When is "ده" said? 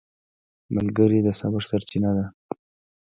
2.17-2.25